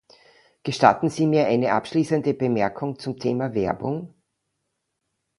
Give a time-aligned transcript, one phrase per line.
[0.63, 4.15] Gestatten Sie mir eine abschließende Bemerkung zum Thema Werbung.